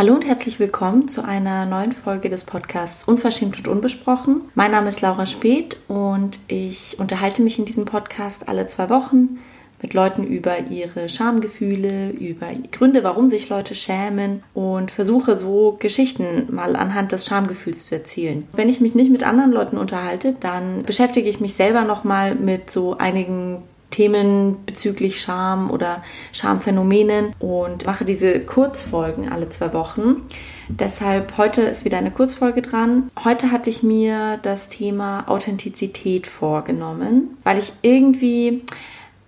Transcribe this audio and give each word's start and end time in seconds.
Hallo 0.00 0.14
und 0.14 0.24
herzlich 0.24 0.58
willkommen 0.58 1.08
zu 1.08 1.22
einer 1.22 1.66
neuen 1.66 1.92
Folge 1.92 2.30
des 2.30 2.44
Podcasts 2.44 3.04
Unverschämt 3.04 3.58
und 3.58 3.68
Unbesprochen. 3.68 4.40
Mein 4.54 4.70
Name 4.70 4.88
ist 4.88 5.02
Laura 5.02 5.26
Speth 5.26 5.76
und 5.88 6.38
ich 6.48 6.98
unterhalte 6.98 7.42
mich 7.42 7.58
in 7.58 7.66
diesem 7.66 7.84
Podcast 7.84 8.48
alle 8.48 8.66
zwei 8.66 8.88
Wochen 8.88 9.40
mit 9.82 9.92
Leuten 9.92 10.24
über 10.24 10.58
ihre 10.58 11.10
Schamgefühle, 11.10 12.12
über 12.12 12.46
Gründe, 12.72 13.04
warum 13.04 13.28
sich 13.28 13.50
Leute 13.50 13.74
schämen 13.74 14.42
und 14.54 14.90
versuche 14.90 15.36
so 15.36 15.76
Geschichten 15.78 16.48
mal 16.50 16.76
anhand 16.76 17.12
des 17.12 17.26
Schamgefühls 17.26 17.84
zu 17.84 17.96
erzählen. 17.96 18.48
Wenn 18.54 18.70
ich 18.70 18.80
mich 18.80 18.94
nicht 18.94 19.10
mit 19.10 19.22
anderen 19.22 19.52
Leuten 19.52 19.76
unterhalte, 19.76 20.34
dann 20.40 20.82
beschäftige 20.84 21.28
ich 21.28 21.40
mich 21.40 21.56
selber 21.56 21.84
nochmal 21.84 22.36
mit 22.36 22.70
so 22.70 22.96
einigen 22.96 23.64
Themen 23.90 24.64
bezüglich 24.66 25.20
Scham 25.20 25.70
oder 25.70 26.02
Schamphänomenen 26.32 27.34
und 27.38 27.86
mache 27.86 28.04
diese 28.04 28.40
Kurzfolgen 28.40 29.30
alle 29.30 29.50
zwei 29.50 29.72
Wochen. 29.72 30.22
Deshalb 30.68 31.36
heute 31.36 31.62
ist 31.62 31.84
wieder 31.84 31.98
eine 31.98 32.12
Kurzfolge 32.12 32.62
dran. 32.62 33.10
Heute 33.24 33.50
hatte 33.50 33.70
ich 33.70 33.82
mir 33.82 34.38
das 34.42 34.68
Thema 34.68 35.28
Authentizität 35.28 36.26
vorgenommen, 36.26 37.36
weil 37.42 37.58
ich 37.58 37.72
irgendwie 37.82 38.62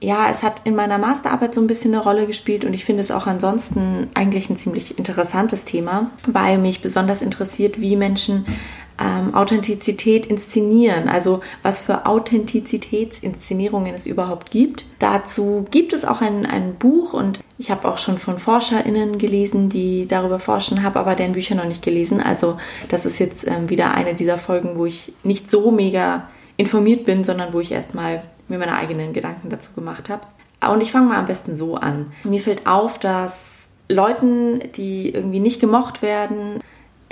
ja, 0.03 0.31
es 0.31 0.43
hat 0.43 0.63
in 0.65 0.75
meiner 0.75 0.99
Masterarbeit 0.99 1.55
so 1.55 1.61
ein 1.61 1.69
bisschen 1.69 1.95
eine 1.95 2.03
Rolle 2.03 2.27
gespielt 2.27 2.65
und 2.65 2.75
ich 2.75 2.85
finde 2.85 3.05
es 3.05 3.13
auch 3.13 3.29
ansonsten 3.29 4.09
eigentlich 4.15 4.51
ein 4.51 4.59
ziemlich 4.59 4.99
interessantes 4.99 5.65
Thema, 5.65 6.11
weil 6.27 6.59
mich 6.59 6.83
besonders 6.83 7.23
interessiert, 7.23 7.81
wie 7.81 7.95
Menschen 7.95 8.45
ähm, 9.03 9.35
Authentizität 9.35 10.27
inszenieren, 10.27 11.09
also 11.09 11.41
was 11.63 11.81
für 11.81 12.07
Authentizitätsinszenierungen 12.07 13.95
es 13.95 14.07
überhaupt 14.07 14.51
gibt. 14.51 14.85
Dazu 14.99 15.65
gibt 15.71 15.93
es 15.93 16.05
auch 16.05 16.21
ein, 16.21 16.47
ein 16.47 16.77
Buch 16.77 17.13
und 17.13 17.41
ich 17.59 17.71
habe 17.71 17.89
auch 17.89 17.99
schon 17.99 18.19
von 18.19 18.39
ForscherInnen 18.39 19.19
gelesen, 19.19 19.69
die 19.69 20.07
darüber 20.07 20.39
forschen, 20.39 20.83
habe 20.83 21.01
aber 21.01 21.15
deren 21.15 21.33
Bücher 21.33 21.55
noch 21.55 21.65
nicht 21.65 21.85
gelesen. 21.85 22.21
Also 22.21 22.59
das 22.89 23.05
ist 23.05 23.19
jetzt 23.19 23.47
ähm, 23.47 23.69
wieder 23.69 23.93
eine 23.95 24.15
dieser 24.15 24.39
Folgen, 24.39 24.79
wo 24.79 24.87
ich 24.87 25.13
nicht 25.25 25.51
so 25.51 25.71
mega 25.71 26.29
informiert 26.57 27.05
bin, 27.05 27.25
sondern 27.25 27.53
wo 27.53 27.61
ich 27.61 27.73
erstmal 27.73 28.23
mir 28.49 28.59
meine 28.59 28.77
eigenen 28.77 29.13
Gedanken 29.13 29.51
dazu 29.51 29.73
gemacht 29.75 30.09
habe. 30.09 30.23
Und 30.73 30.81
ich 30.81 30.93
fange 30.93 31.09
mal 31.09 31.19
am 31.19 31.27
besten 31.27 31.57
so 31.57 31.75
an. 31.75 32.13
Mir 32.23 32.41
fällt 32.41 32.67
auf, 32.69 32.99
dass 33.01 33.33
Leuten, 33.89 34.61
die 34.77 35.11
irgendwie 35.11 35.41
nicht 35.41 35.61
gemocht 35.61 36.03
werden, 36.03 36.61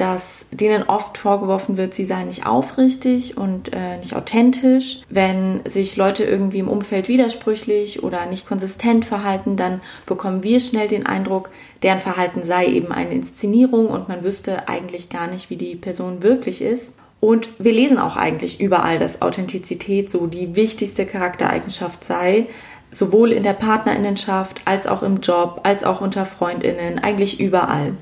dass 0.01 0.47
denen 0.51 0.85
oft 0.85 1.19
vorgeworfen 1.19 1.77
wird, 1.77 1.93
sie 1.93 2.07
seien 2.07 2.29
nicht 2.29 2.47
aufrichtig 2.47 3.37
und 3.37 3.75
äh, 3.75 3.99
nicht 3.99 4.17
authentisch. 4.17 5.03
Wenn 5.11 5.61
sich 5.67 5.99
Leute 5.99 6.25
irgendwie 6.25 6.61
im 6.61 6.69
Umfeld 6.69 7.09
widersprüchlich 7.09 8.03
oder 8.03 8.25
nicht 8.25 8.49
konsistent 8.49 9.05
verhalten, 9.05 9.59
dann 9.59 9.83
bekommen 10.07 10.43
wir 10.43 10.59
schnell 10.61 10.89
den 10.89 11.05
Eindruck, 11.05 11.51
deren 11.83 12.01
Verhalten 12.01 12.45
sei 12.47 12.69
eben 12.69 12.93
eine 12.93 13.13
Inszenierung 13.13 13.89
und 13.89 14.09
man 14.09 14.25
wüsste 14.25 14.69
eigentlich 14.69 15.11
gar 15.11 15.27
nicht, 15.27 15.51
wie 15.51 15.57
die 15.57 15.77
Person 15.77 16.23
wirklich 16.23 16.63
ist. 16.63 16.91
Und 17.21 17.51
wir 17.59 17.73
lesen 17.73 17.99
auch 17.99 18.17
eigentlich 18.17 18.59
überall, 18.59 18.99
dass 18.99 19.21
Authentizität 19.21 20.11
so 20.11 20.27
die 20.27 20.57
wichtigste 20.57 21.05
Charaktereigenschaft 21.05 22.07
sei, 22.07 22.47
sowohl 22.91 23.33
in 23.33 23.43
der 23.43 23.53
Partnerinnenschaft 23.53 24.63
als 24.65 24.87
auch 24.87 25.03
im 25.03 25.21
Job, 25.21 25.61
als 25.65 25.85
auch 25.85 26.01
unter 26.01 26.25
Freundinnen, 26.25 26.99
eigentlich 26.99 27.39
überall. 27.39 27.93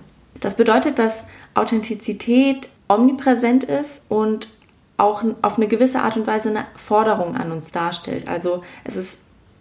Das 0.41 0.55
bedeutet, 0.55 1.01
dass 1.01 1.25
Authentizität 1.55 2.69
omnipräsent 2.89 3.65
ist 3.65 4.03
und 4.09 4.49
auch 4.97 5.23
auf 5.43 5.57
eine 5.57 5.69
gewisse 5.69 6.01
Art 6.01 6.17
und 6.17 6.27
Weise 6.27 6.49
eine 6.49 6.67
Forderung 6.77 7.37
an 7.37 7.53
uns 7.53 7.71
darstellt. 7.71 8.27
Also 8.27 8.63
es 8.85 8.97
ist 8.97 9.19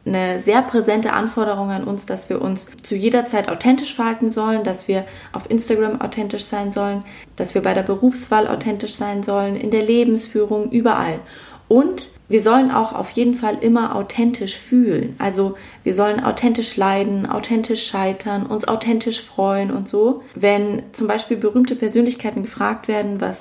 eine 0.07 0.41
sehr 0.41 0.61
präsente 0.61 1.13
Anforderung 1.13 1.69
an 1.69 1.83
uns, 1.83 2.05
dass 2.05 2.29
wir 2.29 2.41
uns 2.41 2.67
zu 2.83 2.95
jeder 2.95 3.27
Zeit 3.27 3.49
authentisch 3.49 3.93
verhalten 3.93 4.31
sollen, 4.31 4.63
dass 4.63 4.87
wir 4.87 5.05
auf 5.33 5.49
Instagram 5.49 6.01
authentisch 6.01 6.45
sein 6.45 6.71
sollen, 6.71 7.03
dass 7.35 7.53
wir 7.53 7.61
bei 7.61 7.73
der 7.73 7.83
Berufswahl 7.83 8.47
authentisch 8.47 8.95
sein 8.95 9.23
sollen, 9.23 9.55
in 9.55 9.69
der 9.69 9.83
Lebensführung, 9.83 10.71
überall. 10.71 11.19
Und 11.67 12.07
wir 12.29 12.41
sollen 12.41 12.71
auch 12.71 12.93
auf 12.93 13.09
jeden 13.11 13.35
Fall 13.35 13.57
immer 13.61 13.95
authentisch 13.95 14.57
fühlen. 14.57 15.15
Also 15.17 15.55
wir 15.83 15.93
sollen 15.93 16.21
authentisch 16.21 16.75
leiden, 16.75 17.25
authentisch 17.25 17.87
scheitern, 17.87 18.45
uns 18.45 18.67
authentisch 18.67 19.21
freuen 19.21 19.71
und 19.71 19.87
so. 19.87 20.23
Wenn 20.35 20.83
zum 20.91 21.07
Beispiel 21.07 21.37
berühmte 21.37 21.75
Persönlichkeiten 21.75 22.43
gefragt 22.43 22.87
werden, 22.87 23.21
was 23.21 23.37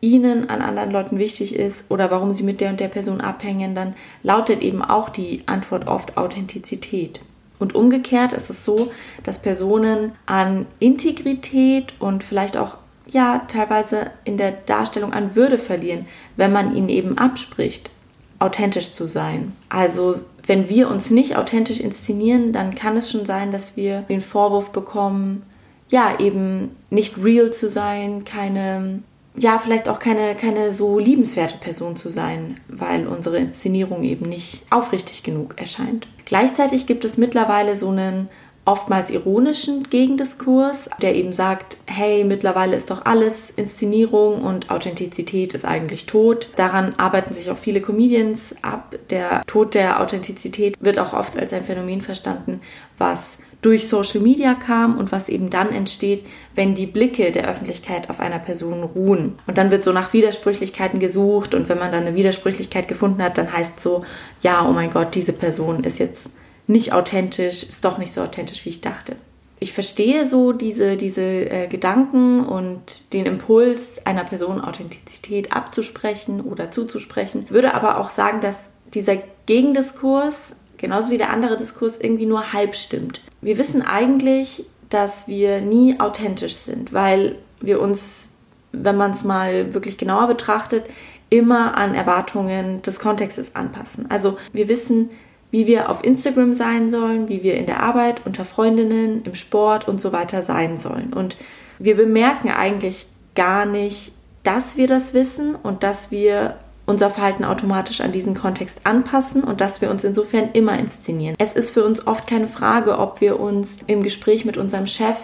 ihnen 0.00 0.48
an 0.48 0.62
anderen 0.62 0.90
Leuten 0.90 1.18
wichtig 1.18 1.54
ist 1.54 1.90
oder 1.90 2.10
warum 2.10 2.32
sie 2.32 2.42
mit 2.42 2.62
der 2.62 2.70
und 2.70 2.80
der 2.80 2.88
Person 2.88 3.20
abhängen, 3.20 3.74
dann 3.74 3.94
lautet 4.22 4.62
eben 4.62 4.82
auch 4.82 5.10
die 5.10 5.42
Antwort 5.44 5.86
oft 5.86 6.16
Authentizität. 6.16 7.20
Und 7.58 7.74
umgekehrt 7.74 8.32
ist 8.32 8.48
es 8.48 8.64
so, 8.64 8.90
dass 9.22 9.42
Personen 9.42 10.12
an 10.24 10.64
Integrität 10.78 11.92
und 11.98 12.24
vielleicht 12.24 12.56
auch 12.56 12.78
ja 13.10 13.42
teilweise 13.48 14.10
in 14.24 14.36
der 14.36 14.52
Darstellung 14.52 15.12
an 15.12 15.34
Würde 15.34 15.58
verlieren, 15.58 16.06
wenn 16.36 16.52
man 16.52 16.74
ihnen 16.74 16.88
eben 16.88 17.18
abspricht, 17.18 17.90
authentisch 18.38 18.92
zu 18.92 19.06
sein. 19.06 19.52
Also 19.68 20.16
wenn 20.46 20.68
wir 20.68 20.88
uns 20.88 21.10
nicht 21.10 21.36
authentisch 21.36 21.80
inszenieren, 21.80 22.52
dann 22.52 22.74
kann 22.74 22.96
es 22.96 23.10
schon 23.10 23.26
sein, 23.26 23.52
dass 23.52 23.76
wir 23.76 24.02
den 24.02 24.20
Vorwurf 24.20 24.70
bekommen, 24.70 25.42
ja, 25.88 26.18
eben 26.18 26.70
nicht 26.88 27.22
real 27.22 27.52
zu 27.52 27.68
sein, 27.68 28.24
keine, 28.24 29.00
ja, 29.36 29.58
vielleicht 29.58 29.88
auch 29.88 29.98
keine, 29.98 30.34
keine 30.36 30.72
so 30.72 30.98
liebenswerte 30.98 31.58
Person 31.58 31.96
zu 31.96 32.10
sein, 32.10 32.58
weil 32.68 33.06
unsere 33.06 33.38
Inszenierung 33.38 34.04
eben 34.04 34.28
nicht 34.28 34.62
aufrichtig 34.70 35.22
genug 35.22 35.54
erscheint. 35.56 36.06
Gleichzeitig 36.24 36.86
gibt 36.86 37.04
es 37.04 37.16
mittlerweile 37.16 37.78
so 37.78 37.88
einen 37.88 38.28
oftmals 38.64 39.10
ironischen 39.10 39.88
Gegendiskurs, 39.90 40.88
der 41.00 41.14
eben 41.14 41.32
sagt, 41.32 41.76
hey, 41.86 42.24
mittlerweile 42.24 42.76
ist 42.76 42.90
doch 42.90 43.04
alles 43.04 43.50
Inszenierung 43.56 44.42
und 44.42 44.70
Authentizität 44.70 45.54
ist 45.54 45.64
eigentlich 45.64 46.06
tot. 46.06 46.48
Daran 46.56 46.94
arbeiten 46.96 47.34
sich 47.34 47.50
auch 47.50 47.58
viele 47.58 47.80
Comedians 47.80 48.54
ab. 48.62 48.94
Der 49.08 49.42
Tod 49.46 49.74
der 49.74 50.00
Authentizität 50.00 50.76
wird 50.80 50.98
auch 50.98 51.14
oft 51.14 51.38
als 51.38 51.52
ein 51.52 51.64
Phänomen 51.64 52.02
verstanden, 52.02 52.60
was 52.98 53.18
durch 53.62 53.88
Social 53.88 54.20
Media 54.20 54.54
kam 54.54 54.96
und 54.96 55.12
was 55.12 55.28
eben 55.28 55.50
dann 55.50 55.70
entsteht, 55.70 56.24
wenn 56.54 56.74
die 56.74 56.86
Blicke 56.86 57.30
der 57.30 57.48
Öffentlichkeit 57.48 58.08
auf 58.08 58.20
einer 58.20 58.38
Person 58.38 58.82
ruhen. 58.82 59.38
Und 59.46 59.58
dann 59.58 59.70
wird 59.70 59.84
so 59.84 59.92
nach 59.92 60.12
Widersprüchlichkeiten 60.12 60.98
gesucht 60.98 61.54
und 61.54 61.68
wenn 61.68 61.78
man 61.78 61.92
dann 61.92 62.06
eine 62.06 62.16
Widersprüchlichkeit 62.16 62.88
gefunden 62.88 63.22
hat, 63.22 63.36
dann 63.36 63.52
heißt 63.52 63.82
so, 63.82 64.04
ja, 64.42 64.66
oh 64.66 64.72
mein 64.72 64.90
Gott, 64.90 65.14
diese 65.14 65.32
Person 65.32 65.84
ist 65.84 65.98
jetzt 65.98 66.30
nicht 66.70 66.92
authentisch, 66.92 67.62
ist 67.62 67.84
doch 67.84 67.98
nicht 67.98 68.14
so 68.14 68.22
authentisch, 68.22 68.64
wie 68.64 68.70
ich 68.70 68.80
dachte. 68.80 69.16
Ich 69.58 69.74
verstehe 69.74 70.28
so 70.28 70.52
diese, 70.52 70.96
diese 70.96 71.22
äh, 71.22 71.66
Gedanken 71.66 72.40
und 72.46 73.12
den 73.12 73.26
Impuls, 73.26 74.04
einer 74.06 74.24
Person 74.24 74.60
Authentizität 74.60 75.52
abzusprechen 75.52 76.40
oder 76.40 76.70
zuzusprechen, 76.70 77.50
würde 77.50 77.74
aber 77.74 77.98
auch 77.98 78.10
sagen, 78.10 78.40
dass 78.40 78.54
dieser 78.94 79.18
Gegendiskurs, 79.44 80.34
genauso 80.78 81.10
wie 81.10 81.18
der 81.18 81.30
andere 81.30 81.58
Diskurs, 81.58 81.98
irgendwie 82.00 82.24
nur 82.24 82.54
halb 82.54 82.74
stimmt. 82.74 83.20
Wir 83.42 83.58
wissen 83.58 83.82
eigentlich, 83.82 84.64
dass 84.88 85.28
wir 85.28 85.60
nie 85.60 86.00
authentisch 86.00 86.54
sind, 86.54 86.92
weil 86.92 87.36
wir 87.60 87.82
uns, 87.82 88.32
wenn 88.72 88.96
man 88.96 89.12
es 89.12 89.24
mal 89.24 89.74
wirklich 89.74 89.98
genauer 89.98 90.26
betrachtet, 90.26 90.84
immer 91.28 91.76
an 91.76 91.94
Erwartungen 91.94 92.80
des 92.82 92.98
Kontextes 92.98 93.54
anpassen. 93.54 94.10
Also 94.10 94.38
wir 94.52 94.68
wissen, 94.68 95.10
wie 95.50 95.66
wir 95.66 95.90
auf 95.90 96.04
Instagram 96.04 96.54
sein 96.54 96.90
sollen, 96.90 97.28
wie 97.28 97.42
wir 97.42 97.56
in 97.56 97.66
der 97.66 97.82
Arbeit, 97.82 98.22
unter 98.24 98.44
Freundinnen, 98.44 99.22
im 99.24 99.34
Sport 99.34 99.88
und 99.88 100.00
so 100.00 100.12
weiter 100.12 100.42
sein 100.42 100.78
sollen. 100.78 101.12
Und 101.12 101.36
wir 101.78 101.96
bemerken 101.96 102.50
eigentlich 102.50 103.06
gar 103.34 103.66
nicht, 103.66 104.12
dass 104.44 104.76
wir 104.76 104.86
das 104.86 105.12
wissen 105.14 105.54
und 105.54 105.82
dass 105.82 106.10
wir 106.10 106.56
unser 106.86 107.10
Verhalten 107.10 107.44
automatisch 107.44 108.00
an 108.00 108.12
diesen 108.12 108.34
Kontext 108.34 108.78
anpassen 108.84 109.44
und 109.44 109.60
dass 109.60 109.80
wir 109.80 109.90
uns 109.90 110.02
insofern 110.02 110.50
immer 110.52 110.78
inszenieren. 110.78 111.36
Es 111.38 111.54
ist 111.54 111.70
für 111.70 111.84
uns 111.84 112.06
oft 112.06 112.26
keine 112.26 112.48
Frage, 112.48 112.98
ob 112.98 113.20
wir 113.20 113.38
uns 113.38 113.78
im 113.86 114.02
Gespräch 114.02 114.44
mit 114.44 114.56
unserem 114.56 114.86
Chef 114.86 115.16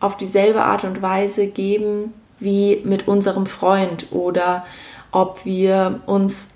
auf 0.00 0.16
dieselbe 0.16 0.62
Art 0.62 0.84
und 0.84 1.02
Weise 1.02 1.46
geben 1.46 2.12
wie 2.40 2.80
mit 2.84 3.08
unserem 3.08 3.46
Freund 3.46 4.06
oder 4.12 4.64
ob 5.10 5.44
wir 5.44 6.00
uns 6.06 6.48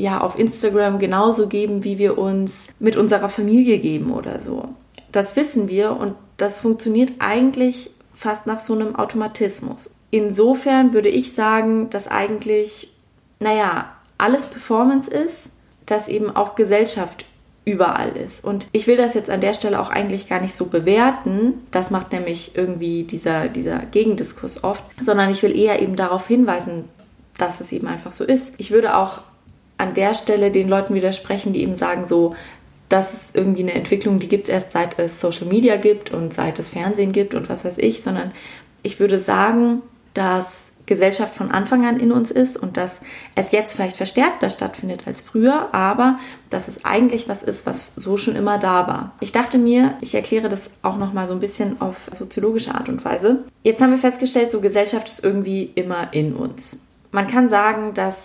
ja 0.00 0.20
auf 0.20 0.38
Instagram 0.38 0.98
genauso 0.98 1.48
geben, 1.48 1.84
wie 1.84 1.98
wir 1.98 2.18
uns 2.18 2.52
mit 2.78 2.96
unserer 2.96 3.28
Familie 3.28 3.78
geben 3.78 4.12
oder 4.12 4.40
so. 4.40 4.68
Das 5.12 5.36
wissen 5.36 5.68
wir 5.68 5.96
und 5.96 6.14
das 6.36 6.60
funktioniert 6.60 7.12
eigentlich 7.18 7.90
fast 8.14 8.46
nach 8.46 8.60
so 8.60 8.74
einem 8.74 8.96
Automatismus. 8.96 9.90
Insofern 10.10 10.92
würde 10.92 11.08
ich 11.08 11.32
sagen, 11.32 11.90
dass 11.90 12.08
eigentlich, 12.08 12.92
naja, 13.38 13.92
alles 14.18 14.46
Performance 14.46 15.10
ist, 15.10 15.50
dass 15.86 16.08
eben 16.08 16.34
auch 16.34 16.54
Gesellschaft 16.54 17.24
überall 17.64 18.16
ist. 18.16 18.44
Und 18.44 18.66
ich 18.72 18.86
will 18.86 18.96
das 18.96 19.14
jetzt 19.14 19.30
an 19.30 19.40
der 19.40 19.52
Stelle 19.52 19.80
auch 19.80 19.90
eigentlich 19.90 20.28
gar 20.28 20.40
nicht 20.40 20.56
so 20.56 20.66
bewerten, 20.66 21.54
das 21.70 21.90
macht 21.90 22.12
nämlich 22.12 22.56
irgendwie 22.56 23.04
dieser, 23.04 23.48
dieser 23.48 23.78
Gegendiskurs 23.80 24.64
oft, 24.64 24.84
sondern 25.04 25.30
ich 25.30 25.42
will 25.42 25.56
eher 25.56 25.80
eben 25.80 25.96
darauf 25.96 26.26
hinweisen, 26.26 26.84
dass 27.38 27.60
es 27.60 27.72
eben 27.72 27.86
einfach 27.86 28.12
so 28.12 28.24
ist. 28.24 28.52
Ich 28.58 28.70
würde 28.70 28.96
auch 28.96 29.20
an 29.80 29.94
der 29.94 30.14
Stelle 30.14 30.50
den 30.50 30.68
Leuten 30.68 30.94
widersprechen, 30.94 31.52
die 31.52 31.62
eben 31.62 31.76
sagen, 31.76 32.06
so, 32.08 32.34
das 32.88 33.12
ist 33.12 33.34
irgendwie 33.34 33.62
eine 33.62 33.74
Entwicklung, 33.74 34.18
die 34.18 34.28
gibt 34.28 34.44
es 34.44 34.50
erst 34.50 34.72
seit 34.72 34.98
es 34.98 35.20
Social 35.20 35.46
Media 35.46 35.76
gibt 35.76 36.12
und 36.12 36.34
seit 36.34 36.58
es 36.58 36.68
Fernsehen 36.68 37.12
gibt 37.12 37.34
und 37.34 37.48
was 37.48 37.64
weiß 37.64 37.78
ich, 37.78 38.02
sondern 38.02 38.32
Ich 38.82 38.98
würde 38.98 39.18
sagen, 39.18 39.82
dass 40.14 40.46
Gesellschaft 40.86 41.36
von 41.36 41.52
Anfang 41.52 41.86
an 41.86 42.00
in 42.00 42.10
uns 42.10 42.32
ist 42.32 42.56
und 42.56 42.76
dass 42.76 42.90
es 43.36 43.52
jetzt 43.52 43.74
vielleicht 43.74 43.96
verstärkter 43.96 44.50
stattfindet 44.50 45.06
als 45.06 45.20
früher, 45.20 45.72
aber 45.72 46.18
dass 46.50 46.66
es 46.66 46.84
eigentlich 46.84 47.28
was 47.28 47.44
ist, 47.44 47.64
was 47.64 47.94
so 47.94 48.16
schon 48.16 48.34
immer 48.34 48.58
da 48.58 48.88
war. 48.88 49.12
Ich 49.20 49.30
dachte 49.30 49.56
mir, 49.56 49.94
ich 50.00 50.14
erkläre 50.14 50.48
das 50.48 50.58
auch 50.82 50.96
noch 50.96 51.12
mal 51.12 51.28
so 51.28 51.34
ein 51.34 51.40
bisschen 51.40 51.80
auf 51.80 52.10
soziologische 52.18 52.74
Art 52.74 52.88
und 52.88 53.04
Weise. 53.04 53.44
Jetzt 53.62 53.80
haben 53.80 53.92
wir 53.92 53.98
festgestellt, 53.98 54.50
so 54.50 54.60
Gesellschaft 54.60 55.10
ist 55.10 55.22
irgendwie 55.22 55.70
immer 55.76 56.12
in 56.12 56.34
uns. 56.34 56.80
Man 57.12 57.28
kann 57.28 57.50
sagen, 57.50 57.94
dass 57.94 58.16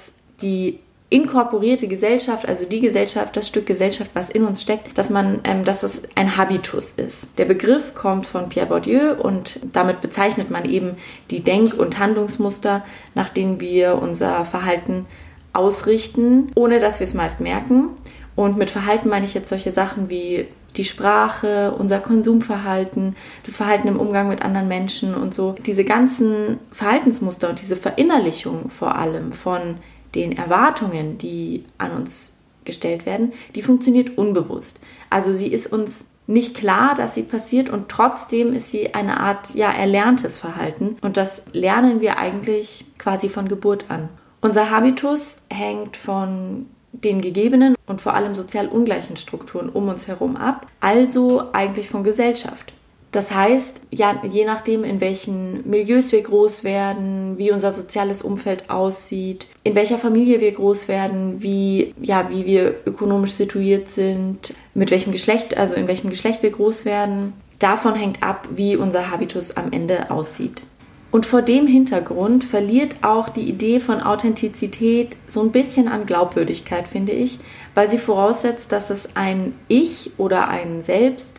die 0.42 0.80
inkorporierte 1.10 1.88
Gesellschaft, 1.88 2.48
also 2.48 2.66
die 2.66 2.80
Gesellschaft, 2.80 3.38
das 3.38 3.48
Stück 3.48 3.68
Gesellschaft, 3.68 4.12
was 4.16 4.30
in 4.30 4.44
uns 4.44 4.62
steckt, 4.62 4.98
dass 4.98 5.10
man, 5.10 5.40
ähm, 5.44 5.64
dass 5.64 5.84
es 5.84 6.02
ein 6.16 6.36
Habitus 6.36 6.92
ist. 6.98 7.18
Der 7.38 7.46
Begriff 7.46 7.94
kommt 7.94 8.26
von 8.26 8.50
Pierre 8.50 8.68
Bourdieu 8.68 9.14
und 9.14 9.60
damit 9.72 10.02
bezeichnet 10.02 10.50
man 10.50 10.66
eben 10.66 10.98
die 11.30 11.42
Denk- 11.42 11.78
und 11.78 12.00
Handlungsmuster, 12.00 12.84
nach 13.14 13.30
denen 13.30 13.60
wir 13.60 14.02
unser 14.02 14.46
Verhalten 14.46 15.06
ausrichten, 15.54 16.52
ohne 16.56 16.80
dass 16.80 17.00
wir 17.00 17.06
es 17.08 17.14
meist 17.14 17.40
merken. 17.40 17.90
Und 18.36 18.58
mit 18.58 18.72
Verhalten 18.72 19.08
meine 19.08 19.26
ich 19.26 19.34
jetzt 19.34 19.50
solche 19.50 19.72
Sachen 19.72 20.10
wie 20.10 20.48
die 20.76 20.84
Sprache, 20.84 21.74
unser 21.78 22.00
Konsumverhalten, 22.00 23.16
das 23.46 23.56
Verhalten 23.56 23.88
im 23.88 24.00
Umgang 24.00 24.28
mit 24.28 24.42
anderen 24.42 24.68
Menschen 24.68 25.16
und 25.16 25.34
so. 25.34 25.56
Diese 25.66 25.86
ganzen 25.86 26.60
Verhaltensmuster 26.72 27.50
und 27.50 27.62
diese 27.62 27.78
Verinnerlichung 27.78 28.70
vor 28.70 28.96
allem 28.96 29.32
von 29.32 29.78
den 30.16 30.32
Erwartungen, 30.32 31.18
die 31.18 31.66
an 31.78 31.92
uns 31.92 32.38
gestellt 32.64 33.06
werden, 33.06 33.34
die 33.54 33.62
funktioniert 33.62 34.18
unbewusst. 34.18 34.80
Also 35.10 35.34
sie 35.34 35.48
ist 35.48 35.72
uns 35.72 36.08
nicht 36.28 36.56
klar, 36.56 36.96
dass 36.96 37.14
sie 37.14 37.24
passiert 37.24 37.70
und 37.70 37.90
trotzdem 37.90 38.54
ist 38.54 38.72
sie 38.72 38.96
eine 38.96 39.20
Art 39.20 39.54
ja 39.54 39.72
erlerntes 39.72 40.40
Verhalten 40.40 40.98
und 41.02 41.18
das 41.18 41.44
lernen 41.52 42.02
wir 42.02 42.18
eigentlich 42.18 42.86
quasi 42.98 43.30
von 43.30 43.48
Geburt 43.48 43.86
an. 43.90 44.10
Unser 44.42 44.72
Habitus 44.72 45.44
hängt 45.50 45.98
von 45.98 46.66
den 46.92 47.22
gegebenen 47.22 47.76
und 47.86 48.02
vor 48.02 48.14
allem 48.14 48.36
sozial 48.36 48.68
ungleichen 48.68 49.18
Strukturen 49.18 49.70
um 49.70 49.88
uns 49.90 50.08
herum 50.08 50.36
ab, 50.36 50.68
also 50.80 51.44
eigentlich 51.54 51.90
von 51.90 52.04
Gesellschaft. 52.04 52.74
Das 53.16 53.34
heißt, 53.34 53.80
ja, 53.92 54.22
je 54.30 54.44
nachdem, 54.44 54.84
in 54.84 55.00
welchen 55.00 55.70
Milieus 55.70 56.12
wir 56.12 56.22
groß 56.22 56.66
werden, 56.66 57.38
wie 57.38 57.50
unser 57.50 57.72
soziales 57.72 58.22
Umfeld 58.22 58.70
aussieht, 58.70 59.48
in 59.64 59.74
welcher 59.74 59.98
Familie 59.98 60.42
wir 60.42 60.52
groß 60.52 60.90
werden, 60.90 61.42
wie, 61.42 61.94
ja, 62.02 62.30
wie 62.30 62.46
wir 62.46 62.76
ökonomisch 62.86 63.32
situiert 63.32 63.90
sind, 63.90 64.54
mit 64.74 64.92
welchem 64.92 65.14
Geschlecht, 65.14 65.56
also 65.56 65.76
in 65.76 65.88
welchem 65.88 66.10
Geschlecht 66.10 66.44
wir 66.44 66.50
groß 66.50 66.84
werden, 66.84 67.32
davon 67.58 67.96
hängt 67.96 68.22
ab, 68.22 68.50
wie 68.54 68.76
unser 68.76 69.10
Habitus 69.10 69.56
am 69.56 69.72
Ende 69.72 70.12
aussieht. 70.12 70.64
Und 71.10 71.26
vor 71.26 71.42
dem 71.42 71.68
Hintergrund 71.68 72.44
verliert 72.44 72.98
auch 73.02 73.30
die 73.30 73.48
Idee 73.48 73.80
von 73.80 74.02
Authentizität 74.02 75.16
so 75.32 75.40
ein 75.40 75.54
bisschen 75.54 75.88
an 75.88 76.06
Glaubwürdigkeit, 76.06 76.90
finde 76.90 77.14
ich, 77.14 77.40
weil 77.76 77.90
sie 77.90 77.98
voraussetzt, 77.98 78.74
dass 78.74 78.90
es 78.90 79.08
ein 79.16 79.54
Ich 79.70 80.12
oder 80.18 80.50
ein 80.50 80.84
Selbst 80.84 81.36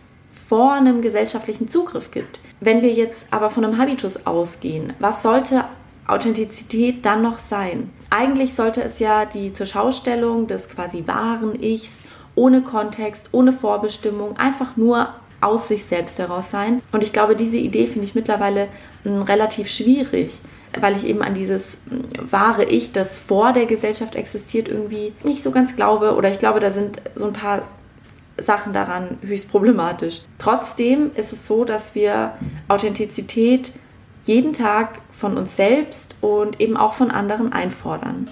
vor 0.49 0.73
einem 0.73 1.03
gesellschaftlichen 1.03 1.69
Zugriff 1.69 2.11
gibt. 2.11 2.41
Wenn 2.61 2.83
wir 2.83 2.93
jetzt 2.93 3.27
aber 3.31 3.51
von 3.51 3.65
einem 3.65 3.79
Habitus 3.79 4.27
ausgehen, 4.27 4.93
was 4.99 5.23
sollte 5.23 5.65
Authentizität 6.07 7.05
dann 7.05 7.23
noch 7.23 7.39
sein? 7.39 7.91
Eigentlich 8.11 8.55
sollte 8.55 8.83
es 8.83 8.99
ja 8.99 9.25
die 9.25 9.53
Zurschaustellung 9.53 10.47
des 10.47 10.69
quasi 10.69 11.07
wahren 11.07 11.61
Ichs 11.61 11.93
ohne 12.35 12.63
Kontext, 12.63 13.29
ohne 13.33 13.53
Vorbestimmung, 13.53 14.37
einfach 14.37 14.77
nur 14.77 15.09
aus 15.41 15.69
sich 15.69 15.85
selbst 15.85 16.19
heraus 16.19 16.51
sein. 16.51 16.83
Und 16.93 17.03
ich 17.03 17.13
glaube, 17.13 17.35
diese 17.35 17.57
Idee 17.57 17.87
finde 17.87 18.07
ich 18.07 18.15
mittlerweile 18.15 18.69
hm, 19.03 19.23
relativ 19.23 19.69
schwierig, 19.69 20.39
weil 20.79 20.97
ich 20.97 21.05
eben 21.05 21.23
an 21.23 21.35
dieses 21.35 21.63
hm, 21.89 22.05
wahre 22.31 22.65
Ich, 22.65 22.93
das 22.93 23.17
vor 23.19 23.53
der 23.53 23.67
Gesellschaft 23.67 24.15
existiert, 24.15 24.69
irgendwie 24.69 25.13
nicht 25.25 25.43
so 25.43 25.51
ganz 25.51 25.75
glaube. 25.77 26.15
Oder 26.15 26.31
ich 26.31 26.39
glaube, 26.39 26.61
da 26.61 26.71
sind 26.71 27.01
so 27.15 27.27
ein 27.27 27.33
paar 27.33 27.63
Sachen 28.45 28.73
daran 28.73 29.19
höchst 29.23 29.51
problematisch. 29.51 30.21
Trotzdem 30.39 31.11
ist 31.15 31.33
es 31.33 31.47
so, 31.47 31.65
dass 31.65 31.95
wir 31.95 32.33
Authentizität 32.69 33.73
jeden 34.25 34.53
Tag 34.53 35.01
von 35.13 35.39
uns 35.39 35.57
selbst 35.57 36.17
und 36.21 36.61
eben 36.61 36.77
auch 36.77 36.95
von 36.95 37.11
anderen 37.11 37.53
einfordern. 37.53 38.29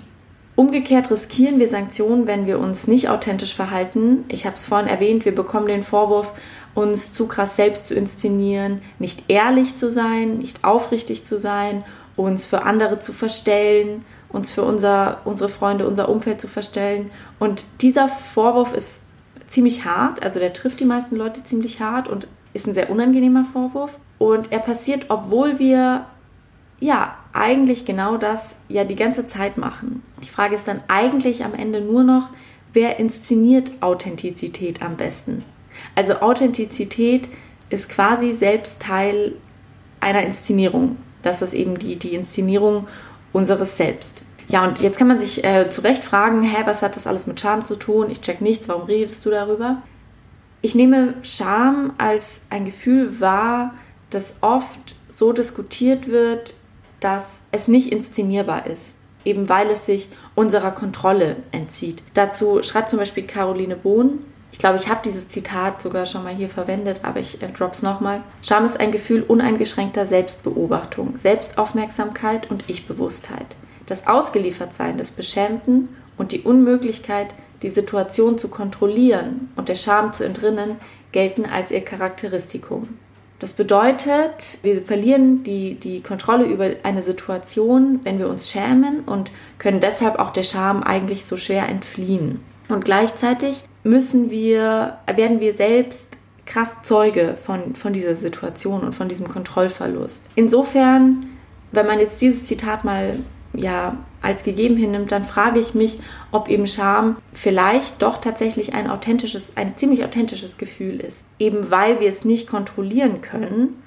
Umgekehrt 0.56 1.10
riskieren 1.10 1.58
wir 1.58 1.68
Sanktionen, 1.68 2.26
wenn 2.26 2.46
wir 2.46 2.60
uns 2.60 2.86
nicht 2.86 3.08
authentisch 3.08 3.54
verhalten. 3.54 4.24
Ich 4.28 4.46
habe 4.46 4.56
es 4.56 4.64
vorhin 4.64 4.88
erwähnt, 4.88 5.24
wir 5.24 5.34
bekommen 5.34 5.66
den 5.66 5.82
Vorwurf, 5.82 6.32
uns 6.74 7.12
zu 7.12 7.26
krass 7.26 7.56
selbst 7.56 7.88
zu 7.88 7.94
inszenieren, 7.94 8.82
nicht 8.98 9.24
ehrlich 9.28 9.76
zu 9.76 9.90
sein, 9.90 10.38
nicht 10.38 10.64
aufrichtig 10.64 11.24
zu 11.24 11.38
sein, 11.38 11.84
uns 12.16 12.46
für 12.46 12.62
andere 12.62 13.00
zu 13.00 13.12
verstellen, 13.12 14.04
uns 14.28 14.52
für 14.52 14.62
unser, 14.62 15.22
unsere 15.24 15.48
Freunde, 15.48 15.86
unser 15.86 16.08
Umfeld 16.08 16.40
zu 16.40 16.48
verstellen. 16.48 17.10
Und 17.38 17.64
dieser 17.80 18.08
Vorwurf 18.08 18.74
ist 18.74 19.03
ziemlich 19.54 19.84
hart, 19.84 20.22
also 20.22 20.38
der 20.38 20.52
trifft 20.52 20.80
die 20.80 20.84
meisten 20.84 21.16
Leute 21.16 21.42
ziemlich 21.44 21.80
hart 21.80 22.08
und 22.08 22.26
ist 22.52 22.66
ein 22.66 22.74
sehr 22.74 22.90
unangenehmer 22.90 23.46
Vorwurf. 23.52 23.92
Und 24.18 24.52
er 24.52 24.58
passiert, 24.58 25.06
obwohl 25.08 25.58
wir 25.58 26.06
ja 26.80 27.16
eigentlich 27.32 27.84
genau 27.84 28.16
das 28.16 28.40
ja 28.68 28.84
die 28.84 28.96
ganze 28.96 29.26
Zeit 29.26 29.56
machen. 29.56 30.02
Die 30.22 30.28
Frage 30.28 30.56
ist 30.56 30.66
dann 30.66 30.80
eigentlich 30.88 31.44
am 31.44 31.54
Ende 31.54 31.80
nur 31.80 32.02
noch, 32.02 32.30
wer 32.72 32.98
inszeniert 32.98 33.70
Authentizität 33.80 34.82
am 34.82 34.96
besten? 34.96 35.44
Also 35.94 36.20
Authentizität 36.20 37.28
ist 37.70 37.88
quasi 37.88 38.32
selbst 38.32 38.80
Teil 38.80 39.34
einer 40.00 40.22
Inszenierung. 40.22 40.96
Das 41.22 41.42
ist 41.42 41.54
eben 41.54 41.78
die, 41.78 41.96
die 41.96 42.14
Inszenierung 42.14 42.86
unseres 43.32 43.76
Selbst. 43.76 44.23
Ja, 44.48 44.64
und 44.64 44.80
jetzt 44.80 44.98
kann 44.98 45.08
man 45.08 45.18
sich 45.18 45.44
äh, 45.44 45.70
zu 45.70 45.80
Recht 45.80 46.04
fragen, 46.04 46.42
hä, 46.42 46.62
was 46.64 46.82
hat 46.82 46.96
das 46.96 47.06
alles 47.06 47.26
mit 47.26 47.40
Scham 47.40 47.64
zu 47.64 47.76
tun? 47.76 48.10
Ich 48.10 48.20
check 48.20 48.40
nichts, 48.40 48.68
warum 48.68 48.84
redest 48.84 49.24
du 49.24 49.30
darüber? 49.30 49.82
Ich 50.60 50.74
nehme 50.74 51.14
Scham 51.22 51.92
als 51.98 52.24
ein 52.50 52.64
Gefühl 52.64 53.20
wahr, 53.20 53.74
das 54.10 54.36
oft 54.40 54.96
so 55.08 55.32
diskutiert 55.32 56.08
wird, 56.08 56.54
dass 57.00 57.24
es 57.52 57.68
nicht 57.68 57.92
inszenierbar 57.92 58.66
ist, 58.66 58.94
eben 59.24 59.48
weil 59.48 59.70
es 59.70 59.84
sich 59.86 60.08
unserer 60.34 60.70
Kontrolle 60.70 61.36
entzieht. 61.52 62.02
Dazu 62.14 62.62
schreibt 62.62 62.90
zum 62.90 62.98
Beispiel 62.98 63.24
Caroline 63.24 63.76
Bohn, 63.76 64.20
ich 64.52 64.58
glaube, 64.60 64.78
ich 64.78 64.88
habe 64.88 65.00
dieses 65.04 65.26
Zitat 65.28 65.82
sogar 65.82 66.06
schon 66.06 66.22
mal 66.22 66.32
hier 66.32 66.48
verwendet, 66.48 67.00
aber 67.02 67.18
ich 67.18 67.42
äh, 67.42 67.48
drop's 67.48 67.82
nochmal. 67.82 68.22
Scham 68.40 68.64
ist 68.64 68.78
ein 68.78 68.92
Gefühl 68.92 69.22
uneingeschränkter 69.22 70.06
Selbstbeobachtung, 70.06 71.18
Selbstaufmerksamkeit 71.20 72.48
und 72.50 72.62
Ich-Bewusstheit. 72.68 73.46
Das 73.86 74.06
Ausgeliefertsein 74.06 74.98
des 74.98 75.10
Beschämten 75.10 75.88
und 76.16 76.32
die 76.32 76.42
Unmöglichkeit, 76.42 77.28
die 77.62 77.70
Situation 77.70 78.38
zu 78.38 78.48
kontrollieren 78.48 79.50
und 79.56 79.68
der 79.68 79.76
Scham 79.76 80.12
zu 80.12 80.24
entrinnen, 80.24 80.76
gelten 81.12 81.46
als 81.46 81.70
ihr 81.70 81.80
Charakteristikum. 81.80 82.88
Das 83.38 83.52
bedeutet, 83.52 84.58
wir 84.62 84.82
verlieren 84.82 85.42
die, 85.42 85.74
die 85.74 86.00
Kontrolle 86.00 86.46
über 86.46 86.70
eine 86.82 87.02
Situation, 87.02 88.00
wenn 88.04 88.18
wir 88.18 88.28
uns 88.28 88.50
schämen 88.50 89.00
und 89.00 89.30
können 89.58 89.80
deshalb 89.80 90.18
auch 90.18 90.30
der 90.30 90.44
Scham 90.44 90.82
eigentlich 90.82 91.26
so 91.26 91.36
schwer 91.36 91.68
entfliehen. 91.68 92.40
Und 92.68 92.84
gleichzeitig 92.84 93.62
müssen 93.82 94.30
wir, 94.30 94.98
werden 95.12 95.40
wir 95.40 95.54
selbst 95.54 96.00
krass 96.46 96.68
Zeuge 96.82 97.36
von, 97.44 97.74
von 97.74 97.92
dieser 97.92 98.14
Situation 98.14 98.82
und 98.82 98.94
von 98.94 99.08
diesem 99.08 99.28
Kontrollverlust. 99.28 100.22
Insofern, 100.34 101.26
wenn 101.72 101.86
man 101.86 101.98
jetzt 101.98 102.20
dieses 102.20 102.44
Zitat 102.44 102.84
mal 102.84 103.18
ja 103.56 103.96
als 104.22 104.42
gegeben 104.42 104.76
hinnimmt, 104.76 105.12
dann 105.12 105.24
frage 105.24 105.60
ich 105.60 105.74
mich, 105.74 105.98
ob 106.32 106.48
eben 106.48 106.66
Scham 106.66 107.16
vielleicht 107.32 108.02
doch 108.02 108.18
tatsächlich 108.20 108.74
ein 108.74 108.90
authentisches, 108.90 109.56
ein 109.56 109.76
ziemlich 109.76 110.04
authentisches 110.04 110.56
Gefühl 110.56 111.00
ist. 111.00 111.22
Eben 111.38 111.70
weil 111.70 112.00
wir 112.00 112.08
es 112.08 112.24
nicht 112.24 112.48
kontrollieren 112.48 113.20
können 113.20 113.82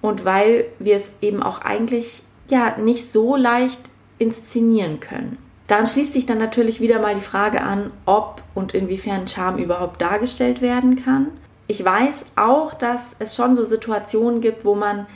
und 0.00 0.24
weil 0.24 0.66
wir 0.78 0.96
es 0.96 1.10
eben 1.20 1.42
auch 1.42 1.62
eigentlich 1.62 2.22
ja 2.48 2.76
nicht 2.78 3.12
so 3.12 3.36
leicht 3.36 3.80
inszenieren 4.18 5.00
können. 5.00 5.38
Daran 5.68 5.86
schließt 5.86 6.14
sich 6.14 6.26
dann 6.26 6.38
natürlich 6.38 6.80
wieder 6.80 6.98
mal 6.98 7.14
die 7.14 7.20
Frage 7.20 7.62
an, 7.62 7.90
ob 8.06 8.42
und 8.54 8.74
inwiefern 8.74 9.28
Scham 9.28 9.58
überhaupt 9.58 10.00
dargestellt 10.00 10.62
werden 10.62 11.04
kann. 11.04 11.28
Ich 11.66 11.84
weiß 11.84 12.24
auch, 12.36 12.72
dass 12.72 13.00
es 13.18 13.36
schon 13.36 13.54
so 13.54 13.64
Situationen 13.64 14.40
gibt, 14.40 14.64
wo 14.64 14.74
man 14.74 15.06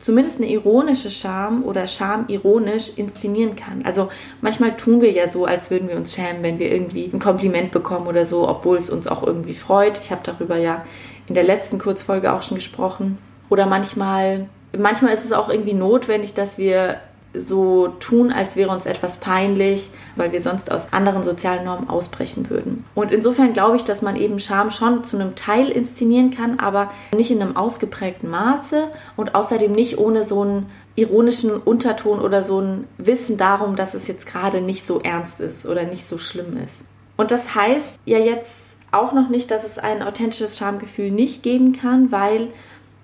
zumindest 0.00 0.38
eine 0.38 0.50
ironische 0.50 1.10
Scham 1.10 1.64
oder 1.64 1.86
Scham 1.86 2.26
ironisch 2.28 2.92
inszenieren 2.96 3.56
kann. 3.56 3.84
Also 3.84 4.10
manchmal 4.40 4.76
tun 4.76 5.00
wir 5.00 5.12
ja 5.12 5.28
so, 5.28 5.44
als 5.44 5.70
würden 5.70 5.88
wir 5.88 5.96
uns 5.96 6.14
schämen, 6.14 6.42
wenn 6.42 6.58
wir 6.58 6.70
irgendwie 6.70 7.10
ein 7.12 7.18
Kompliment 7.18 7.72
bekommen 7.72 8.06
oder 8.06 8.24
so, 8.24 8.48
obwohl 8.48 8.76
es 8.76 8.90
uns 8.90 9.08
auch 9.08 9.22
irgendwie 9.22 9.54
freut. 9.54 9.98
Ich 9.98 10.10
habe 10.10 10.20
darüber 10.24 10.56
ja 10.56 10.84
in 11.26 11.34
der 11.34 11.44
letzten 11.44 11.78
Kurzfolge 11.78 12.32
auch 12.32 12.42
schon 12.42 12.56
gesprochen. 12.56 13.18
Oder 13.48 13.66
manchmal, 13.66 14.48
manchmal 14.76 15.14
ist 15.14 15.24
es 15.24 15.32
auch 15.32 15.48
irgendwie 15.48 15.74
notwendig, 15.74 16.34
dass 16.34 16.58
wir 16.58 17.00
so 17.38 17.88
tun, 18.00 18.32
als 18.32 18.56
wäre 18.56 18.70
uns 18.70 18.86
etwas 18.86 19.18
peinlich, 19.18 19.88
weil 20.16 20.32
wir 20.32 20.42
sonst 20.42 20.70
aus 20.70 20.92
anderen 20.92 21.22
sozialen 21.22 21.64
Normen 21.64 21.88
ausbrechen 21.88 22.50
würden. 22.50 22.84
Und 22.94 23.12
insofern 23.12 23.52
glaube 23.52 23.76
ich, 23.76 23.84
dass 23.84 24.02
man 24.02 24.16
eben 24.16 24.38
Scham 24.38 24.70
schon 24.70 25.04
zu 25.04 25.18
einem 25.18 25.36
Teil 25.36 25.68
inszenieren 25.68 26.30
kann, 26.30 26.58
aber 26.58 26.90
nicht 27.14 27.30
in 27.30 27.40
einem 27.40 27.56
ausgeprägten 27.56 28.30
Maße 28.30 28.88
und 29.16 29.34
außerdem 29.34 29.72
nicht 29.72 29.98
ohne 29.98 30.24
so 30.24 30.42
einen 30.42 30.66
ironischen 30.96 31.52
Unterton 31.52 32.20
oder 32.20 32.42
so 32.42 32.60
ein 32.60 32.84
Wissen 32.98 33.36
darum, 33.36 33.76
dass 33.76 33.94
es 33.94 34.08
jetzt 34.08 34.26
gerade 34.26 34.60
nicht 34.60 34.84
so 34.84 35.00
ernst 35.00 35.40
ist 35.40 35.64
oder 35.64 35.84
nicht 35.84 36.08
so 36.08 36.18
schlimm 36.18 36.56
ist. 36.56 36.84
Und 37.16 37.30
das 37.30 37.54
heißt 37.54 37.98
ja 38.04 38.18
jetzt 38.18 38.54
auch 38.90 39.12
noch 39.12 39.28
nicht, 39.28 39.50
dass 39.50 39.64
es 39.64 39.78
ein 39.78 40.02
authentisches 40.02 40.56
Schamgefühl 40.58 41.10
nicht 41.10 41.42
geben 41.42 41.78
kann, 41.78 42.10
weil 42.10 42.48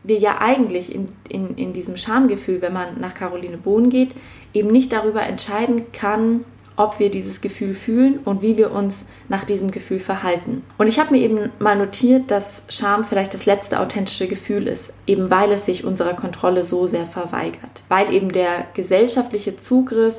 wir 0.05 0.19
ja 0.19 0.39
eigentlich 0.41 0.95
in, 0.95 1.09
in, 1.29 1.57
in 1.57 1.73
diesem 1.73 1.97
Schamgefühl, 1.97 2.63
wenn 2.63 2.73
man 2.73 3.01
nach 3.01 3.15
Caroline 3.15 3.57
Bohn 3.57 3.91
geht, 3.91 4.11
eben 4.53 4.71
nicht 4.71 4.93
darüber 4.93 5.23
entscheiden 5.23 5.87
kann, 5.93 6.45
ob 6.77 6.99
wir 6.99 7.11
dieses 7.11 7.41
Gefühl 7.41 7.75
fühlen 7.75 8.19
und 8.25 8.43
wie 8.43 8.57
wir 8.57 8.73
uns 8.73 9.07
nach 9.29 9.45
diesem 9.45 9.71
Gefühl 9.71 10.01
verhalten. 10.01 10.65
Und 10.77 10.89
ich 10.89 10.99
habe 10.99 11.13
mir 11.13 11.21
eben 11.21 11.51
mal 11.59 11.77
notiert, 11.77 12.31
dass 12.31 12.45
Scham 12.69 13.05
vielleicht 13.05 13.33
das 13.33 13.47
letzte 13.47 13.81
authentische 13.81 14.27
Gefühl 14.27 14.67
ist, 14.67 14.93
eben 15.07 15.31
weil 15.31 15.53
es 15.53 15.67
sich 15.67 15.85
unserer 15.85 16.15
Kontrolle 16.15 16.65
so 16.65 16.87
sehr 16.87 17.07
verweigert. 17.07 17.83
Weil 17.89 18.13
eben 18.13 18.33
der 18.33 18.67
gesellschaftliche 18.75 19.61
Zugriff 19.61 20.15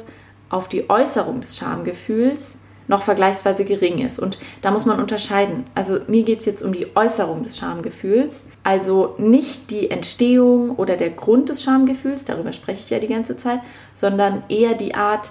auf 0.49 0.69
die 0.69 0.89
Äußerung 0.89 1.41
des 1.41 1.57
Schamgefühls 1.57 2.39
noch 2.87 3.01
vergleichsweise 3.01 3.65
gering 3.65 3.99
ist. 3.99 4.19
Und 4.19 4.37
da 4.61 4.71
muss 4.71 4.85
man 4.85 4.99
unterscheiden. 4.99 5.65
Also 5.75 5.99
mir 6.07 6.23
geht 6.23 6.39
es 6.39 6.45
jetzt 6.45 6.61
um 6.61 6.71
die 6.71 6.95
Äußerung 6.95 7.43
des 7.43 7.57
Schamgefühls. 7.57 8.43
Also 8.65 9.13
nicht 9.19 9.69
die 9.69 9.91
Entstehung 9.91 10.71
oder 10.71 10.97
der 10.97 11.11
Grund 11.11 11.49
des 11.49 11.61
Schamgefühls, 11.61 12.25
darüber 12.25 12.51
spreche 12.51 12.81
ich 12.81 12.89
ja 12.89 12.97
die 12.97 13.05
ganze 13.05 13.37
Zeit, 13.37 13.59
sondern 13.93 14.41
eher 14.49 14.73
die 14.73 14.95
Art, 14.95 15.29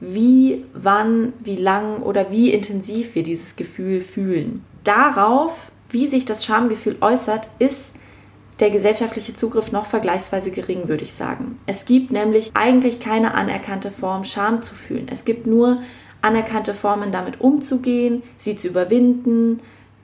wie, 0.00 0.64
wann, 0.74 1.32
wie 1.38 1.54
lang 1.54 2.02
oder 2.02 2.32
wie 2.32 2.52
intensiv 2.52 3.14
wir 3.14 3.22
dieses 3.22 3.54
Gefühl 3.54 4.00
fühlen. 4.00 4.64
Darauf, 4.82 5.52
wie 5.90 6.08
sich 6.08 6.24
das 6.24 6.44
Schamgefühl 6.44 6.96
äußert, 7.00 7.46
ist 7.60 7.78
der 8.58 8.70
gesellschaftliche 8.70 9.36
Zugriff 9.36 9.70
noch 9.70 9.86
vergleichsweise 9.86 10.50
gering, 10.50 10.88
würde 10.88 11.04
ich 11.04 11.12
sagen. 11.12 11.60
Es 11.66 11.84
gibt 11.84 12.10
nämlich 12.10 12.50
eigentlich 12.54 12.98
keine 12.98 13.34
anerkannte 13.34 13.92
Form, 13.92 14.24
Scham 14.24 14.64
zu 14.64 14.74
fühlen. 14.74 15.06
Es 15.08 15.24
gibt 15.24 15.46
nur 15.46 15.82
anerkannte 16.20 16.74
Formen, 16.74 17.12
damit 17.12 17.40
umzugehen, 17.40 18.24
sie 18.40 18.56
zu 18.56 18.66
überwinden, 18.66 19.60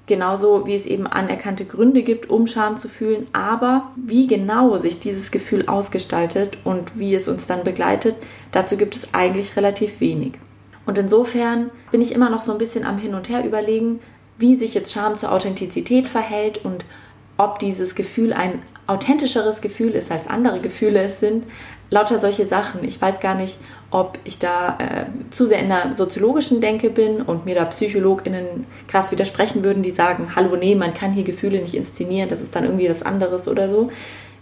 genauso 0.08 0.66
wie 0.66 0.74
es 0.74 0.86
eben 0.86 1.06
anerkannte 1.06 1.64
Gründe 1.64 2.02
gibt, 2.02 2.28
um 2.28 2.46
Scham 2.46 2.78
zu 2.78 2.88
fühlen. 2.88 3.28
Aber 3.32 3.92
wie 3.96 4.26
genau 4.26 4.76
sich 4.78 4.98
dieses 4.98 5.30
Gefühl 5.30 5.68
ausgestaltet 5.68 6.58
und 6.64 6.98
wie 6.98 7.14
es 7.14 7.28
uns 7.28 7.46
dann 7.46 7.62
begleitet, 7.62 8.16
dazu 8.50 8.76
gibt 8.76 8.96
es 8.96 9.14
eigentlich 9.14 9.56
relativ 9.56 10.00
wenig. 10.00 10.32
Und 10.86 10.98
insofern 10.98 11.70
bin 11.92 12.00
ich 12.00 12.12
immer 12.12 12.30
noch 12.30 12.42
so 12.42 12.50
ein 12.50 12.58
bisschen 12.58 12.84
am 12.84 12.98
Hin 12.98 13.14
und 13.14 13.28
Her 13.28 13.44
überlegen, 13.44 14.00
wie 14.38 14.56
sich 14.56 14.74
jetzt 14.74 14.92
Scham 14.92 15.18
zur 15.18 15.32
Authentizität 15.32 16.06
verhält 16.06 16.64
und 16.64 16.84
ob 17.36 17.58
dieses 17.58 17.94
Gefühl 17.94 18.32
ein 18.32 18.62
authentischeres 18.86 19.60
Gefühl 19.60 19.90
ist, 19.90 20.10
als 20.10 20.26
andere 20.26 20.60
Gefühle 20.60 21.02
es 21.02 21.20
sind. 21.20 21.44
Lauter 21.90 22.18
solche 22.18 22.46
Sachen. 22.46 22.84
Ich 22.84 23.00
weiß 23.00 23.20
gar 23.20 23.34
nicht, 23.34 23.58
ob 23.90 24.18
ich 24.24 24.38
da 24.38 24.76
äh, 24.78 25.04
zu 25.30 25.46
sehr 25.46 25.60
in 25.60 25.68
der 25.68 25.94
soziologischen 25.96 26.60
Denke 26.60 26.90
bin 26.90 27.22
und 27.22 27.46
mir 27.46 27.54
da 27.54 27.64
PsychologInnen 27.64 28.66
krass 28.86 29.10
widersprechen 29.10 29.62
würden, 29.64 29.82
die 29.82 29.92
sagen, 29.92 30.36
hallo, 30.36 30.56
nee, 30.56 30.74
man 30.74 30.92
kann 30.92 31.12
hier 31.12 31.24
Gefühle 31.24 31.60
nicht 31.62 31.74
inszenieren, 31.74 32.28
das 32.28 32.40
ist 32.40 32.54
dann 32.54 32.64
irgendwie 32.64 32.90
was 32.90 33.02
anderes 33.02 33.48
oder 33.48 33.68
so. 33.68 33.90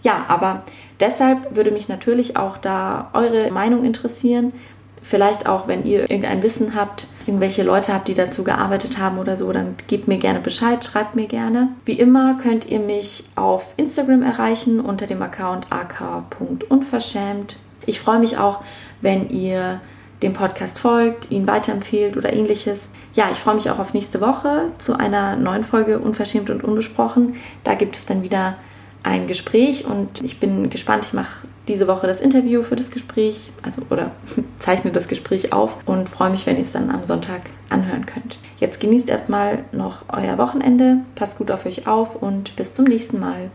Ja, 0.03 0.25
aber 0.27 0.63
deshalb 0.99 1.55
würde 1.55 1.71
mich 1.71 1.87
natürlich 1.87 2.35
auch 2.35 2.57
da 2.57 3.09
eure 3.13 3.49
Meinung 3.51 3.85
interessieren. 3.85 4.53
Vielleicht 5.01 5.47
auch, 5.47 5.69
wenn 5.69 5.85
ihr 5.85 6.01
irgendein 6.01 6.43
Wissen 6.43 6.75
habt, 6.75 7.07
irgendwelche 7.25 7.63
Leute 7.63 7.93
habt, 7.93 8.09
die 8.09 8.13
dazu 8.13 8.43
gearbeitet 8.43 8.97
haben 8.97 9.17
oder 9.19 9.37
so, 9.37 9.51
dann 9.53 9.75
gebt 9.87 10.09
mir 10.09 10.17
gerne 10.17 10.41
Bescheid, 10.41 10.83
schreibt 10.83 11.15
mir 11.15 11.27
gerne. 11.27 11.69
Wie 11.85 11.93
immer 11.93 12.37
könnt 12.41 12.69
ihr 12.69 12.79
mich 12.79 13.23
auf 13.35 13.63
Instagram 13.77 14.23
erreichen 14.23 14.81
unter 14.81 15.07
dem 15.07 15.21
Account 15.21 15.67
ak.unverschämt. 15.69 17.55
Ich 17.85 18.01
freue 18.01 18.19
mich 18.19 18.37
auch, 18.37 18.61
wenn 19.01 19.29
ihr 19.29 19.81
dem 20.21 20.33
Podcast 20.33 20.79
folgt, 20.79 21.31
ihn 21.31 21.47
weiterempfehlt 21.47 22.17
oder 22.17 22.33
ähnliches. 22.33 22.79
Ja, 23.13 23.29
ich 23.31 23.37
freue 23.37 23.55
mich 23.55 23.69
auch 23.69 23.79
auf 23.79 23.93
nächste 23.93 24.21
Woche 24.21 24.65
zu 24.79 24.97
einer 24.97 25.35
neuen 25.35 25.63
Folge 25.63 25.99
Unverschämt 25.99 26.49
und 26.49 26.63
Unbesprochen. 26.63 27.35
Da 27.63 27.75
gibt 27.75 27.97
es 27.97 28.05
dann 28.05 28.23
wieder 28.23 28.55
ein 29.03 29.27
Gespräch 29.27 29.85
und 29.85 30.23
ich 30.23 30.39
bin 30.39 30.69
gespannt. 30.69 31.05
Ich 31.05 31.13
mache 31.13 31.47
diese 31.67 31.87
Woche 31.87 32.07
das 32.07 32.21
Interview 32.21 32.63
für 32.63 32.75
das 32.75 32.91
Gespräch, 32.91 33.51
also 33.61 33.81
oder 33.89 34.11
zeichne 34.59 34.91
das 34.91 35.07
Gespräch 35.07 35.53
auf 35.53 35.75
und 35.85 36.09
freue 36.09 36.29
mich, 36.29 36.45
wenn 36.45 36.57
ihr 36.57 36.63
es 36.63 36.71
dann 36.71 36.89
am 36.89 37.05
Sonntag 37.05 37.41
anhören 37.69 38.05
könnt. 38.05 38.37
Jetzt 38.59 38.79
genießt 38.79 39.09
erstmal 39.09 39.59
noch 39.71 40.05
euer 40.09 40.37
Wochenende, 40.37 40.99
passt 41.15 41.37
gut 41.37 41.51
auf 41.51 41.65
euch 41.65 41.87
auf 41.87 42.15
und 42.15 42.55
bis 42.55 42.73
zum 42.73 42.85
nächsten 42.85 43.19
Mal. 43.19 43.51